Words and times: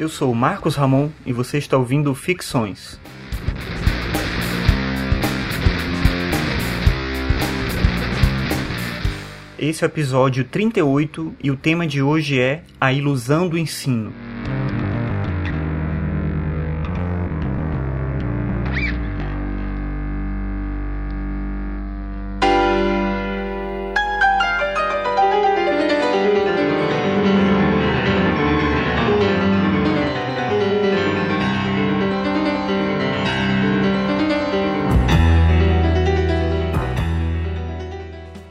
Eu 0.00 0.08
sou 0.08 0.34
Marcos 0.34 0.76
Ramon 0.76 1.10
e 1.26 1.32
você 1.34 1.58
está 1.58 1.76
ouvindo 1.76 2.14
Ficções. 2.14 2.98
Esse 9.58 9.84
é 9.84 9.86
o 9.86 9.90
episódio 9.90 10.42
38 10.44 11.34
e 11.44 11.50
o 11.50 11.56
tema 11.56 11.86
de 11.86 12.00
hoje 12.00 12.40
é 12.40 12.62
A 12.80 12.94
Ilusão 12.94 13.46
do 13.46 13.58
Ensino. 13.58 14.10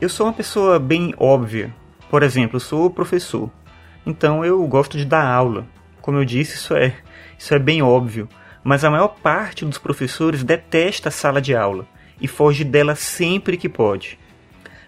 Eu 0.10 0.12
sou 0.12 0.26
uma 0.26 0.34
pessoa 0.34 0.80
bem 0.80 1.14
óbvia. 1.20 1.72
Por 2.10 2.24
exemplo, 2.24 2.56
eu 2.56 2.60
sou 2.60 2.90
professor. 2.90 3.48
Então 4.04 4.44
eu 4.44 4.66
gosto 4.66 4.98
de 4.98 5.06
dar 5.06 5.24
aula. 5.24 5.68
Como 6.02 6.18
eu 6.18 6.26
disse, 6.26 6.56
isso 6.56 6.76
é, 6.76 6.96
isso 7.38 7.54
é 7.54 7.60
bem 7.60 7.84
óbvio. 7.84 8.28
Mas 8.64 8.84
a 8.84 8.90
maior 8.90 9.10
parte 9.10 9.64
dos 9.64 9.78
professores 9.78 10.44
detesta 10.44 11.10
a 11.10 11.12
sala 11.12 11.40
de 11.40 11.56
aula 11.56 11.86
e 12.20 12.28
foge 12.28 12.64
dela 12.64 12.96
sempre 12.96 13.56
que 13.56 13.70
pode. 13.70 14.18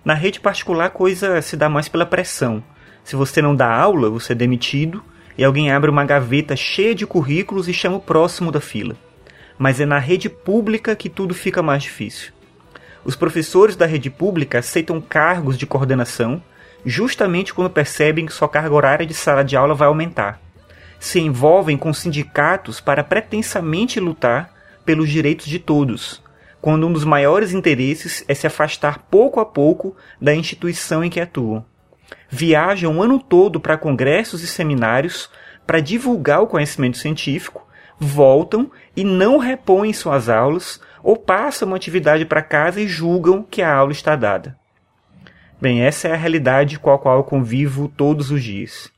Na 0.03 0.15
rede 0.15 0.39
particular, 0.39 0.85
a 0.85 0.89
coisa 0.89 1.39
se 1.39 1.55
dá 1.55 1.69
mais 1.69 1.87
pela 1.87 2.03
pressão. 2.03 2.63
Se 3.03 3.15
você 3.15 3.43
não 3.43 3.55
dá 3.55 3.71
aula, 3.71 4.09
você 4.09 4.31
é 4.31 4.35
demitido 4.35 5.03
e 5.37 5.43
alguém 5.43 5.71
abre 5.71 5.91
uma 5.91 6.03
gaveta 6.03 6.55
cheia 6.55 6.95
de 6.95 7.05
currículos 7.05 7.69
e 7.69 7.73
chama 7.75 7.97
o 7.97 8.01
próximo 8.01 8.51
da 8.51 8.59
fila. 8.59 8.95
Mas 9.55 9.79
é 9.79 9.85
na 9.85 9.99
rede 9.99 10.27
pública 10.29 10.95
que 10.95 11.09
tudo 11.09 11.35
fica 11.35 11.61
mais 11.61 11.83
difícil. 11.83 12.33
Os 13.03 13.15
professores 13.15 13.75
da 13.75 13.85
rede 13.85 14.09
pública 14.09 14.59
aceitam 14.59 15.01
cargos 15.01 15.57
de 15.57 15.65
coordenação 15.65 16.41
justamente 16.85 17.53
quando 17.53 17.69
percebem 17.69 18.25
que 18.25 18.33
sua 18.33 18.49
carga 18.49 18.73
horária 18.73 19.05
de 19.05 19.13
sala 19.13 19.43
de 19.43 19.55
aula 19.55 19.73
vai 19.73 19.87
aumentar. 19.87 20.39
Se 20.99 21.19
envolvem 21.19 21.77
com 21.77 21.93
sindicatos 21.93 22.79
para 22.79 23.03
pretensamente 23.03 23.99
lutar 23.99 24.53
pelos 24.85 25.09
direitos 25.09 25.45
de 25.45 25.59
todos, 25.59 26.23
quando 26.59 26.87
um 26.87 26.93
dos 26.93 27.03
maiores 27.03 27.53
interesses 27.53 28.23
é 28.27 28.33
se 28.33 28.45
afastar 28.45 28.99
pouco 29.09 29.39
a 29.39 29.45
pouco 29.45 29.95
da 30.19 30.33
instituição 30.35 31.03
em 31.03 31.09
que 31.09 31.19
atuam. 31.19 31.65
Viajam 32.29 32.97
o 32.97 33.03
ano 33.03 33.19
todo 33.19 33.59
para 33.59 33.77
congressos 33.77 34.43
e 34.43 34.47
seminários 34.47 35.29
para 35.65 35.79
divulgar 35.79 36.41
o 36.41 36.47
conhecimento 36.47 36.97
científico, 36.97 37.67
voltam 38.03 38.71
e 38.97 39.03
não 39.03 39.37
repõem 39.37 39.93
suas 39.93 40.27
aulas 40.27 40.81
ou 41.03 41.15
passam 41.15 41.67
uma 41.67 41.77
atividade 41.77 42.25
para 42.25 42.41
casa 42.41 42.81
e 42.81 42.87
julgam 42.87 43.43
que 43.43 43.61
a 43.61 43.71
aula 43.71 43.91
está 43.91 44.15
dada. 44.15 44.57
Bem, 45.61 45.83
essa 45.83 46.07
é 46.07 46.13
a 46.13 46.17
realidade 46.17 46.79
com 46.79 46.91
a 46.91 46.97
qual 46.97 47.17
eu 47.17 47.23
convivo 47.23 47.87
todos 47.95 48.31
os 48.31 48.43
dias. 48.43 48.91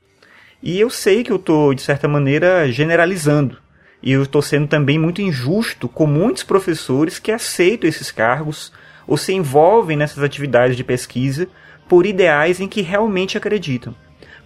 E 0.62 0.80
eu 0.80 0.88
sei 0.88 1.22
que 1.22 1.30
eu 1.30 1.36
estou, 1.36 1.74
de 1.74 1.82
certa 1.82 2.08
maneira, 2.08 2.70
generalizando. 2.72 3.58
E 4.02 4.12
eu 4.12 4.22
estou 4.22 4.40
sendo 4.40 4.66
também 4.66 4.98
muito 4.98 5.20
injusto 5.20 5.86
com 5.86 6.06
muitos 6.06 6.42
professores 6.42 7.18
que 7.18 7.30
aceitam 7.30 7.88
esses 7.88 8.10
cargos 8.10 8.72
ou 9.06 9.18
se 9.18 9.34
envolvem 9.34 9.98
nessas 9.98 10.22
atividades 10.22 10.76
de 10.76 10.84
pesquisa 10.84 11.46
por 11.86 12.06
ideais 12.06 12.60
em 12.60 12.68
que 12.68 12.80
realmente 12.80 13.36
acreditam. 13.36 13.94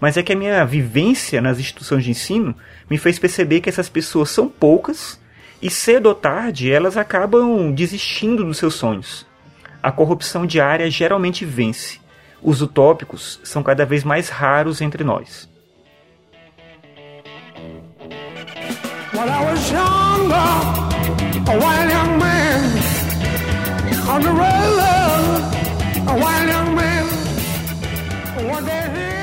Mas 0.01 0.17
é 0.17 0.23
que 0.23 0.33
a 0.33 0.37
minha 0.37 0.65
vivência 0.65 1.41
nas 1.41 1.59
instituições 1.59 2.05
de 2.05 2.11
ensino 2.11 2.55
me 2.89 2.99
fez 2.99 3.19
perceber 3.19 3.61
que 3.61 3.69
essas 3.69 3.89
pessoas 3.89 4.31
são 4.31 4.49
poucas 4.49 5.21
e 5.61 5.69
cedo 5.69 6.07
ou 6.07 6.15
tarde 6.15 6.71
elas 6.71 6.97
acabam 6.97 7.73
desistindo 7.73 8.45
dos 8.45 8.59
seus 8.59 8.75
sonhos. 8.75 9.27
A 9.83 9.91
corrupção 9.91 10.47
diária 10.47 10.91
geralmente 10.91 11.45
vence. 11.45 12.01
Os 12.43 12.63
utópicos 12.63 13.41
são 13.43 13.63
cada 13.63 13.85
vez 13.85 14.05
mais 14.05 14.29
raros 14.29 14.81
entre 14.81 15.03
nós. 15.03 15.49
On 24.11 24.23
the 24.23 24.33
road, 24.33 25.43
a 26.09 26.15
wild 26.15 26.49
young 26.49 26.75
man, 26.75 27.05
one 28.51 28.65
day 28.65 29.18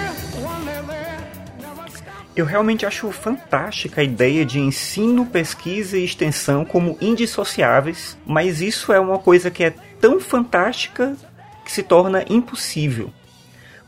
eu 2.35 2.45
realmente 2.45 2.85
acho 2.85 3.09
fantástica 3.11 4.01
a 4.01 4.03
ideia 4.03 4.45
de 4.45 4.59
ensino, 4.59 5.25
pesquisa 5.25 5.97
e 5.97 6.03
extensão 6.03 6.65
como 6.65 6.97
indissociáveis, 6.99 8.17
mas 8.25 8.59
isso 8.61 8.91
é 8.91 8.99
uma 8.99 9.17
coisa 9.17 9.49
que 9.49 9.63
é 9.63 9.73
tão 10.01 10.19
fantástica 10.19 11.15
que 11.63 11.71
se 11.71 11.81
torna 11.81 12.25
impossível. 12.29 13.11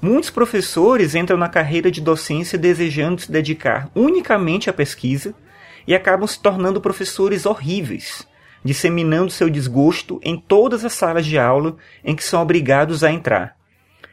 Muitos 0.02 0.30
professores 0.30 1.14
entram 1.14 1.38
na 1.38 1.50
carreira 1.50 1.92
de 1.92 2.00
docência 2.00 2.58
desejando 2.58 3.22
se 3.22 3.32
dedicar 3.32 3.90
unicamente 3.94 4.70
à 4.70 4.74
pesquisa 4.74 5.34
e 5.86 5.94
acabam 5.94 6.28
se 6.28 6.40
tornando 6.40 6.80
professores 6.80 7.46
horríveis, 7.46 8.26
disseminando 8.64 9.32
seu 9.32 9.50
desgosto 9.50 10.22
em 10.24 10.40
todas 10.40 10.86
as 10.86 10.94
salas 10.94 11.26
de 11.26 11.38
aula 11.38 11.76
em 12.04 12.16
que 12.16 12.24
são 12.24 12.42
obrigados 12.42 13.04
a 13.04 13.12
entrar 13.12 13.57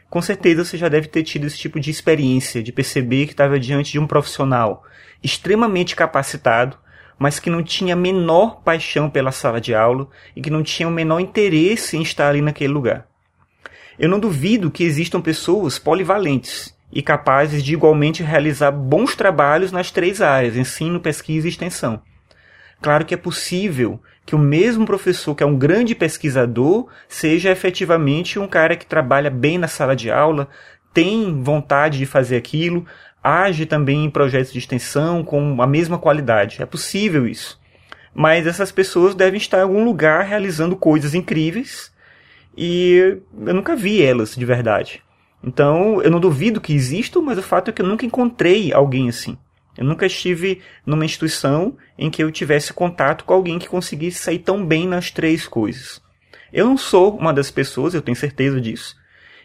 com 0.09 0.21
certeza 0.21 0.63
você 0.63 0.77
já 0.77 0.87
deve 0.87 1.07
ter 1.07 1.23
tido 1.23 1.47
esse 1.47 1.57
tipo 1.57 1.79
de 1.79 1.91
experiência, 1.91 2.63
de 2.63 2.71
perceber 2.71 3.25
que 3.25 3.33
estava 3.33 3.59
diante 3.59 3.91
de 3.91 3.99
um 3.99 4.07
profissional 4.07 4.83
extremamente 5.23 5.95
capacitado, 5.95 6.77
mas 7.17 7.39
que 7.39 7.49
não 7.49 7.63
tinha 7.63 7.93
a 7.93 7.97
menor 7.97 8.61
paixão 8.61 9.09
pela 9.09 9.31
sala 9.31 9.59
de 9.59 9.73
aula 9.73 10.07
e 10.35 10.41
que 10.41 10.49
não 10.49 10.61
tinha 10.61 10.87
o 10.87 10.91
menor 10.91 11.19
interesse 11.19 11.97
em 11.97 12.01
estar 12.01 12.29
ali 12.29 12.41
naquele 12.41 12.73
lugar. 12.73 13.07
Eu 13.97 14.09
não 14.09 14.19
duvido 14.19 14.69
que 14.69 14.83
existam 14.83 15.21
pessoas 15.21 15.79
polivalentes 15.79 16.75
e 16.91 17.01
capazes 17.01 17.63
de 17.63 17.73
igualmente 17.73 18.21
realizar 18.21 18.71
bons 18.71 19.15
trabalhos 19.15 19.71
nas 19.71 19.89
três 19.89 20.21
áreas, 20.21 20.55
ensino, 20.55 20.99
pesquisa 20.99 21.47
e 21.47 21.49
extensão. 21.49 22.01
Claro 22.81 23.05
que 23.05 23.13
é 23.13 23.17
possível 23.17 24.01
que 24.25 24.35
o 24.35 24.39
mesmo 24.39 24.85
professor, 24.85 25.35
que 25.35 25.43
é 25.43 25.45
um 25.45 25.57
grande 25.57 25.93
pesquisador, 25.93 26.87
seja 27.07 27.51
efetivamente 27.51 28.39
um 28.39 28.47
cara 28.47 28.75
que 28.75 28.85
trabalha 28.85 29.29
bem 29.29 29.57
na 29.57 29.67
sala 29.67 29.95
de 29.95 30.09
aula, 30.09 30.47
tem 30.93 31.41
vontade 31.43 31.97
de 31.97 32.05
fazer 32.05 32.37
aquilo, 32.37 32.85
age 33.23 33.65
também 33.65 34.05
em 34.05 34.09
projetos 34.09 34.51
de 34.51 34.59
extensão 34.59 35.23
com 35.23 35.61
a 35.61 35.67
mesma 35.67 35.97
qualidade. 35.97 36.61
É 36.61 36.65
possível 36.65 37.27
isso. 37.27 37.59
Mas 38.13 38.47
essas 38.47 38.71
pessoas 38.71 39.13
devem 39.13 39.37
estar 39.37 39.59
em 39.59 39.63
algum 39.63 39.83
lugar 39.83 40.23
realizando 40.23 40.75
coisas 40.75 41.13
incríveis 41.13 41.93
e 42.57 43.19
eu 43.45 43.53
nunca 43.53 43.75
vi 43.75 44.01
elas 44.01 44.35
de 44.35 44.45
verdade. 44.45 45.03
Então, 45.43 46.01
eu 46.01 46.09
não 46.09 46.19
duvido 46.19 46.61
que 46.61 46.73
existam, 46.73 47.21
mas 47.21 47.37
o 47.37 47.43
fato 47.43 47.69
é 47.69 47.73
que 47.73 47.81
eu 47.81 47.85
nunca 47.85 48.05
encontrei 48.05 48.73
alguém 48.73 49.09
assim. 49.09 49.37
Eu 49.77 49.85
nunca 49.85 50.05
estive 50.05 50.61
numa 50.85 51.05
instituição 51.05 51.77
em 51.97 52.09
que 52.09 52.23
eu 52.23 52.31
tivesse 52.31 52.73
contato 52.73 53.25
com 53.25 53.33
alguém 53.33 53.59
que 53.59 53.67
conseguisse 53.67 54.19
sair 54.19 54.39
tão 54.39 54.65
bem 54.65 54.87
nas 54.87 55.11
três 55.11 55.47
coisas. 55.47 56.01
Eu 56.51 56.65
não 56.65 56.77
sou 56.77 57.17
uma 57.17 57.33
das 57.33 57.51
pessoas, 57.51 57.93
eu 57.93 58.01
tenho 58.01 58.15
certeza 58.15 58.61
disso. 58.61 58.95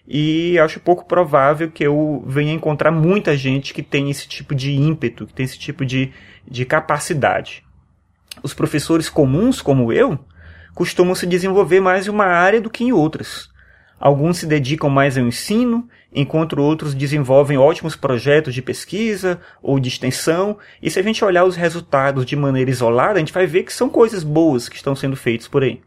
E 0.07 0.59
acho 0.59 0.81
pouco 0.81 1.05
provável 1.05 1.71
que 1.71 1.85
eu 1.85 2.25
venha 2.27 2.53
encontrar 2.53 2.91
muita 2.91 3.37
gente 3.37 3.75
que 3.75 3.83
tem 3.83 4.11
esse 4.11 4.27
tipo 4.29 4.55
de 4.55 4.73
ímpeto, 4.73 5.27
que 5.27 5.35
tem 5.35 5.45
esse 5.45 5.59
tipo 5.59 5.85
de, 5.85 6.13
de 6.49 6.65
capacidade. 6.65 7.65
Os 8.43 8.55
professores 8.55 9.09
comuns, 9.09 9.61
como 9.61 9.93
eu, 9.93 10.19
costumam 10.75 11.15
se 11.15 11.27
desenvolver 11.27 11.81
mais 11.81 12.07
em 12.07 12.11
uma 12.11 12.27
área 12.27 12.61
do 12.61 12.71
que 12.71 12.85
em 12.85 12.93
outras. 12.93 13.51
Alguns 13.99 14.39
se 14.39 14.47
dedicam 14.47 14.89
mais 14.89 15.19
ao 15.19 15.27
ensino, 15.27 15.89
enquanto 16.13 16.61
outros 16.61 16.95
desenvolvem 16.95 17.57
ótimos 17.57 17.95
projetos 17.95 18.55
de 18.55 18.63
pesquisa 18.63 19.41
ou 19.63 19.79
de 19.79 19.89
extensão. 19.89 20.59
E 20.83 20.91
se 20.91 20.99
a 20.99 21.03
gente 21.03 21.25
olhar 21.25 21.45
os 21.45 21.57
resultados 21.57 22.27
de 22.27 22.37
maneira 22.37 22.71
isolada, 22.71 23.15
a 23.15 23.19
gente 23.19 23.33
vai 23.33 23.47
ver 23.47 23.63
que 23.63 23.73
são 23.73 23.89
coisas 23.89 24.25
boas 24.25 24.69
que 24.69 24.77
estão 24.77 24.95
sendo 24.95 25.17
feitas 25.17 25.47
por 25.47 25.63
aí. 25.63 25.81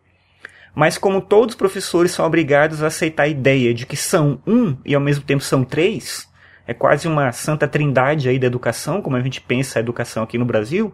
Mas 0.76 0.98
como 0.98 1.22
todos 1.22 1.54
os 1.54 1.58
professores 1.58 2.12
são 2.12 2.26
obrigados 2.26 2.82
a 2.82 2.88
aceitar 2.88 3.24
a 3.24 3.28
ideia 3.28 3.74
de 3.74 3.86
que 3.86 3.96
são 3.96 4.42
um 4.48 4.76
e 4.84 4.96
ao 4.96 5.02
mesmo 5.02 5.24
tempo 5.24 5.44
são 5.44 5.64
três, 5.64 6.28
é 6.66 6.74
quase 6.74 7.08
uma 7.08 7.32
santa 7.32 7.68
trindade 7.68 8.30
aí 8.30 8.40
da 8.40 8.48
educação, 8.48 9.02
como 9.02 9.16
a 9.16 9.22
gente 9.22 9.42
pensa 9.42 9.78
a 9.78 9.82
educação 9.82 10.24
aqui 10.24 10.38
no 10.38 10.46
Brasil, 10.46 10.94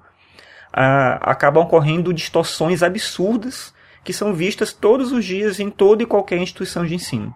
ah, 0.74 1.20
acabam 1.22 1.64
ocorrendo 1.64 2.14
distorções 2.14 2.84
absurdas 2.84 3.74
que 4.04 4.12
são 4.12 4.34
vistas 4.34 4.74
todos 4.74 5.12
os 5.12 5.24
dias 5.24 5.60
em 5.60 5.70
toda 5.70 6.04
e 6.04 6.06
qualquer 6.06 6.38
instituição 6.40 6.86
de 6.86 6.96
ensino. 6.96 7.34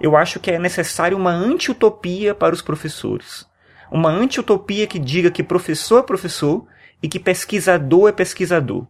Eu 0.00 0.16
acho 0.16 0.40
que 0.40 0.50
é 0.50 0.58
necessário 0.58 1.16
uma 1.16 1.30
anti-utopia 1.30 2.34
para 2.34 2.54
os 2.54 2.62
professores. 2.62 3.46
Uma 3.90 4.10
anti-utopia 4.10 4.86
que 4.86 4.98
diga 4.98 5.30
que 5.30 5.42
professor 5.42 5.98
é 5.98 6.02
professor 6.02 6.66
e 7.02 7.08
que 7.08 7.18
pesquisador 7.18 8.08
é 8.08 8.12
pesquisador. 8.12 8.86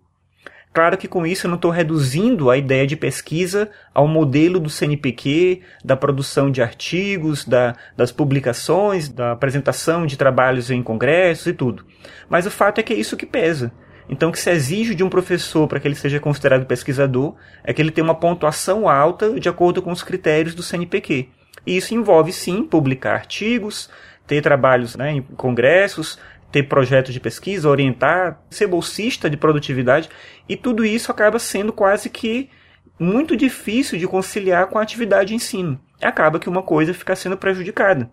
Claro 0.72 0.96
que 0.96 1.08
com 1.08 1.26
isso 1.26 1.46
eu 1.46 1.48
não 1.48 1.56
estou 1.56 1.72
reduzindo 1.72 2.48
a 2.48 2.56
ideia 2.56 2.86
de 2.86 2.96
pesquisa 2.96 3.68
ao 3.92 4.06
modelo 4.06 4.60
do 4.60 4.70
CNPq, 4.70 5.62
da 5.84 5.96
produção 5.96 6.48
de 6.48 6.62
artigos, 6.62 7.44
da, 7.44 7.74
das 7.96 8.12
publicações, 8.12 9.08
da 9.08 9.32
apresentação 9.32 10.06
de 10.06 10.16
trabalhos 10.16 10.70
em 10.70 10.80
congressos 10.80 11.48
e 11.48 11.52
tudo. 11.52 11.84
Mas 12.28 12.46
o 12.46 12.50
fato 12.52 12.78
é 12.78 12.84
que 12.84 12.92
é 12.92 12.96
isso 12.96 13.16
que 13.16 13.26
pesa. 13.26 13.72
Então, 14.12 14.30
o 14.30 14.32
que 14.32 14.40
se 14.40 14.50
exige 14.50 14.92
de 14.92 15.04
um 15.04 15.08
professor 15.08 15.68
para 15.68 15.78
que 15.78 15.86
ele 15.86 15.94
seja 15.94 16.18
considerado 16.18 16.66
pesquisador 16.66 17.36
é 17.62 17.72
que 17.72 17.80
ele 17.80 17.92
tenha 17.92 18.04
uma 18.04 18.14
pontuação 18.14 18.88
alta 18.88 19.38
de 19.38 19.48
acordo 19.48 19.80
com 19.80 19.92
os 19.92 20.02
critérios 20.02 20.52
do 20.52 20.64
CNPq. 20.64 21.28
E 21.64 21.76
isso 21.76 21.94
envolve, 21.94 22.32
sim, 22.32 22.64
publicar 22.64 23.14
artigos, 23.14 23.88
ter 24.26 24.42
trabalhos 24.42 24.96
né, 24.96 25.12
em 25.12 25.22
congressos, 25.22 26.18
ter 26.50 26.64
projetos 26.64 27.14
de 27.14 27.20
pesquisa, 27.20 27.68
orientar, 27.68 28.40
ser 28.50 28.66
bolsista 28.66 29.30
de 29.30 29.36
produtividade, 29.36 30.10
e 30.48 30.56
tudo 30.56 30.84
isso 30.84 31.12
acaba 31.12 31.38
sendo 31.38 31.72
quase 31.72 32.10
que 32.10 32.50
muito 32.98 33.36
difícil 33.36 33.96
de 33.96 34.08
conciliar 34.08 34.66
com 34.66 34.78
a 34.78 34.82
atividade 34.82 35.28
de 35.28 35.36
ensino. 35.36 35.80
Acaba 36.02 36.40
que 36.40 36.48
uma 36.48 36.62
coisa 36.64 36.92
fica 36.92 37.14
sendo 37.14 37.36
prejudicada. 37.36 38.10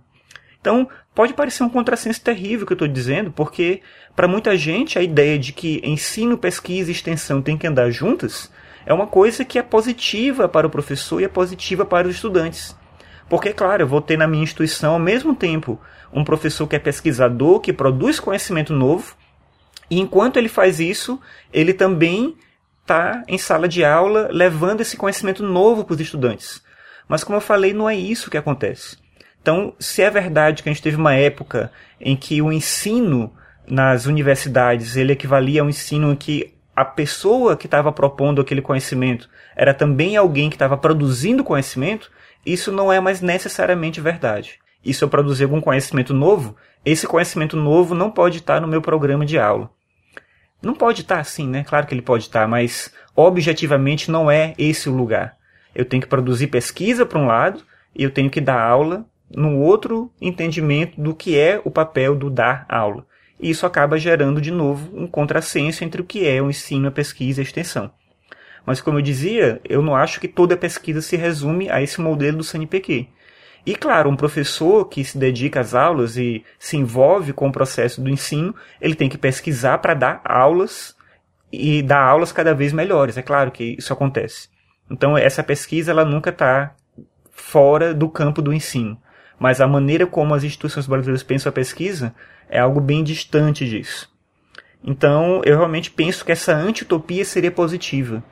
Então, 0.60 0.88
pode 1.14 1.34
parecer 1.34 1.64
um 1.64 1.70
contrassenso 1.70 2.22
terrível 2.22 2.66
que 2.66 2.74
eu 2.74 2.76
estou 2.76 2.88
dizendo, 2.88 3.32
porque 3.32 3.82
para 4.16 4.28
muita 4.28 4.58
gente 4.58 4.98
a 4.98 5.04
ideia 5.04 5.38
de 5.38 5.54
que 5.54 5.82
ensino, 5.84 6.38
pesquisa 6.38 6.90
e 6.90 6.94
extensão 6.94 7.42
têm 7.42 7.58
que 7.58 7.68
andar 7.68 7.90
juntas 7.92 8.52
é 8.86 8.94
uma 8.94 9.06
coisa 9.06 9.44
que 9.44 9.60
é 9.60 9.62
positiva 9.62 10.48
para 10.48 10.66
o 10.66 10.70
professor 10.70 11.20
e 11.20 11.26
é 11.26 11.28
positiva 11.28 11.86
para 11.86 12.08
os 12.08 12.16
estudantes. 12.16 12.76
Porque, 13.30 13.52
claro, 13.52 13.84
eu 13.84 13.88
vou 13.88 14.02
ter 14.02 14.18
na 14.18 14.28
minha 14.28 14.44
instituição 14.44 14.94
ao 14.94 15.00
mesmo 15.00 15.36
tempo 15.36 15.80
um 16.14 16.24
professor 16.24 16.66
que 16.68 16.76
é 16.76 16.80
pesquisador, 16.80 17.60
que 17.60 17.74
produz 17.74 18.18
conhecimento 18.18 18.72
novo, 18.72 19.16
e 19.90 20.00
enquanto 20.00 20.38
ele 20.38 20.48
faz 20.48 20.80
isso, 20.80 21.20
ele 21.52 21.74
também 21.74 22.38
está 22.82 23.24
em 23.28 23.38
sala 23.38 23.68
de 23.68 23.84
aula 23.84 24.30
levando 24.32 24.80
esse 24.80 24.96
conhecimento 24.96 25.44
novo 25.44 25.84
para 25.84 25.96
os 25.96 26.00
estudantes. 26.00 26.64
Mas, 27.08 27.24
como 27.24 27.38
eu 27.38 27.42
falei, 27.42 27.74
não 27.74 27.90
é 27.90 27.96
isso 27.96 28.30
que 28.30 28.38
acontece. 28.38 28.98
Então, 29.48 29.74
se 29.80 30.02
é 30.02 30.10
verdade 30.10 30.62
que 30.62 30.68
a 30.68 30.74
gente 30.74 30.82
teve 30.82 30.98
uma 30.98 31.14
época 31.14 31.72
em 32.02 32.18
que 32.18 32.42
o 32.42 32.52
ensino 32.52 33.34
nas 33.66 34.06
universidades 34.06 34.98
ele 34.98 35.14
equivalia 35.14 35.62
a 35.62 35.64
um 35.64 35.70
ensino 35.70 36.12
em 36.12 36.18
que 36.18 36.54
a 36.76 36.84
pessoa 36.84 37.56
que 37.56 37.66
estava 37.66 37.90
propondo 37.94 38.42
aquele 38.42 38.62
conhecimento 38.62 39.30
era 39.56 39.74
também 39.74 40.18
alguém 40.18 40.50
que 40.50 40.58
estava 40.58 40.76
produzindo 40.76 41.46
conhecimento, 41.46 42.12
isso 42.46 42.74
não 42.74 42.92
é 42.92 43.00
mais 43.00 43.22
necessariamente 43.22 44.02
verdade. 44.02 44.60
E 44.84 44.94
se 44.94 45.02
eu 45.02 45.08
produzir 45.08 45.46
algum 45.46 45.62
conhecimento 45.62 46.14
novo, 46.14 46.58
esse 46.84 47.08
conhecimento 47.08 47.56
novo 47.56 47.96
não 47.96 48.12
pode 48.12 48.40
estar 48.40 48.60
no 48.60 48.68
meu 48.68 48.82
programa 48.82 49.26
de 49.26 49.40
aula. 49.40 49.70
Não 50.62 50.74
pode 50.74 51.04
estar 51.04 51.22
assim, 51.22 51.48
né? 51.48 51.64
Claro 51.64 51.88
que 51.88 51.94
ele 51.94 52.02
pode 52.02 52.26
estar, 52.26 52.50
mas 52.50 52.94
objetivamente 53.16 54.12
não 54.12 54.30
é 54.30 54.54
esse 54.58 54.90
o 54.90 54.94
lugar. 54.94 55.38
Eu 55.74 55.86
tenho 55.86 56.04
que 56.04 56.10
produzir 56.10 56.48
pesquisa 56.48 57.06
para 57.06 57.18
um 57.18 57.28
lado 57.28 57.64
e 57.96 58.04
eu 58.04 58.12
tenho 58.12 58.30
que 58.30 58.42
dar 58.42 58.60
aula 58.62 59.06
num 59.36 59.60
outro 59.60 60.12
entendimento 60.22 61.00
do 61.00 61.14
que 61.14 61.38
é 61.38 61.62
o 61.64 61.72
papel 61.72 62.16
do 62.16 62.30
dar 62.30 62.66
aula. 62.70 63.06
E 63.40 63.50
isso 63.50 63.66
acaba 63.66 64.00
gerando, 64.00 64.42
de 64.42 64.52
novo, 64.52 64.90
um 64.98 65.06
contrassenso 65.06 65.84
entre 65.84 66.02
o 66.02 66.06
que 66.06 66.28
é 66.28 66.42
o 66.42 66.50
ensino, 66.50 66.88
a 66.88 66.92
pesquisa 66.92 67.40
e 67.40 67.44
a 67.44 67.44
extensão. 67.44 67.92
Mas, 68.66 68.82
como 68.82 68.98
eu 68.98 69.02
dizia, 69.02 69.62
eu 69.64 69.82
não 69.82 69.96
acho 69.96 70.20
que 70.20 70.28
toda 70.28 70.58
pesquisa 70.58 71.02
se 71.02 71.16
resume 71.16 71.70
a 71.70 71.82
esse 71.82 72.02
modelo 72.02 72.38
do 72.38 72.44
CNPq. 72.44 73.08
E, 73.66 73.76
claro, 73.76 74.10
um 74.10 74.16
professor 74.16 74.86
que 74.86 75.04
se 75.04 75.18
dedica 75.18 75.60
às 75.60 75.76
aulas 75.76 76.18
e 76.18 76.44
se 76.58 76.78
envolve 76.78 77.32
com 77.32 77.48
o 77.48 77.52
processo 77.52 78.02
do 78.02 78.10
ensino, 78.10 78.56
ele 78.82 78.96
tem 78.96 79.10
que 79.10 79.18
pesquisar 79.18 79.78
para 79.78 79.94
dar 79.94 80.22
aulas 80.24 80.96
e 81.52 81.82
dar 81.82 82.02
aulas 82.02 82.32
cada 82.32 82.54
vez 82.54 82.74
melhores. 82.74 83.18
É 83.18 83.22
claro 83.22 83.52
que 83.52 83.76
isso 83.78 83.94
acontece. 83.94 84.50
Então, 84.90 85.18
essa 85.18 85.44
pesquisa 85.44 85.92
ela 85.92 86.04
nunca 86.04 86.30
está 86.30 86.76
fora 87.30 87.94
do 87.94 88.10
campo 88.10 88.42
do 88.42 88.54
ensino 88.54 88.98
mas 89.40 89.62
a 89.62 89.68
maneira 89.68 90.08
como 90.08 90.34
as 90.34 90.44
instituições 90.44 90.88
brasileiras 90.88 91.24
pensam 91.24 91.50
a 91.50 91.54
pesquisa 91.54 92.14
é 92.50 92.60
algo 92.60 92.80
bem 92.80 93.04
distante 93.04 93.68
disso. 93.68 94.10
Então, 94.84 95.42
eu 95.44 95.58
realmente 95.58 95.92
penso 95.92 96.24
que 96.24 96.32
essa 96.32 96.56
antitopia 96.56 97.26
seria 97.26 97.52
positiva. 97.52 98.24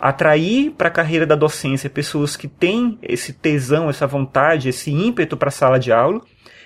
Atrair 0.00 0.70
para 0.72 0.88
a 0.88 0.90
carreira 0.90 1.26
da 1.26 1.34
docência 1.34 1.90
pessoas 1.90 2.36
que 2.36 2.48
têm 2.48 2.98
esse 3.02 3.34
tesão, 3.34 3.90
essa 3.90 4.06
vontade, 4.06 4.68
esse 4.68 4.90
ímpeto 4.90 5.36
para 5.36 5.48
a 5.48 5.52
sala 5.52 5.78
de 5.78 5.92
aula, 5.92 6.20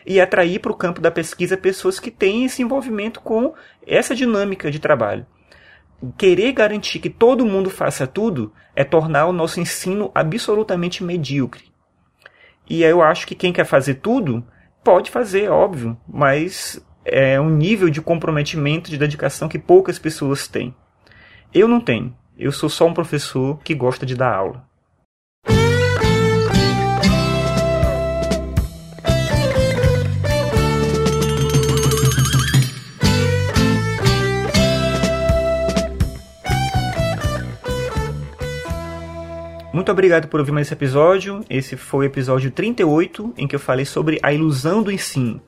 e 0.06 0.20
atrair 0.20 0.60
para 0.60 0.72
o 0.72 0.76
campo 0.76 1.00
da 1.00 1.10
pesquisa 1.10 1.56
pessoas 1.56 1.98
que 1.98 2.10
têm 2.10 2.44
esse 2.44 2.62
envolvimento 2.62 3.20
com 3.20 3.54
essa 3.86 4.14
dinâmica 4.14 4.70
de 4.70 4.78
trabalho. 4.78 5.26
Querer 6.18 6.52
garantir 6.52 6.98
que 6.98 7.08
todo 7.08 7.46
mundo 7.46 7.70
faça 7.70 8.06
tudo 8.06 8.52
é 8.76 8.84
tornar 8.84 9.26
o 9.26 9.32
nosso 9.32 9.58
ensino 9.58 10.10
absolutamente 10.14 11.02
medíocre. 11.02 11.73
E 12.68 12.82
eu 12.82 13.02
acho 13.02 13.26
que 13.26 13.34
quem 13.34 13.52
quer 13.52 13.64
fazer 13.64 13.94
tudo, 13.94 14.44
pode 14.82 15.10
fazer, 15.10 15.50
óbvio, 15.50 15.96
mas 16.08 16.84
é 17.04 17.40
um 17.40 17.50
nível 17.50 17.90
de 17.90 18.00
comprometimento, 18.00 18.90
de 18.90 18.98
dedicação 18.98 19.48
que 19.48 19.58
poucas 19.58 19.98
pessoas 19.98 20.48
têm. 20.48 20.74
Eu 21.52 21.68
não 21.68 21.80
tenho. 21.80 22.16
Eu 22.36 22.50
sou 22.50 22.68
só 22.68 22.86
um 22.86 22.94
professor 22.94 23.58
que 23.62 23.74
gosta 23.74 24.04
de 24.04 24.14
dar 24.14 24.34
aula. 24.34 24.66
Muito 39.84 39.92
obrigado 39.92 40.28
por 40.28 40.40
ouvir 40.40 40.50
mais 40.50 40.66
esse 40.66 40.72
episódio. 40.72 41.44
Esse 41.50 41.76
foi 41.76 42.06
o 42.06 42.08
episódio 42.08 42.50
38, 42.50 43.34
em 43.36 43.46
que 43.46 43.54
eu 43.54 43.60
falei 43.60 43.84
sobre 43.84 44.18
a 44.22 44.32
ilusão 44.32 44.82
do 44.82 44.90
ensino. 44.90 45.42